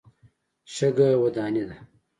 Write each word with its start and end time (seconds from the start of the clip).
شګه 0.73 1.09
وداني 1.21 1.63
ده. 1.69 1.77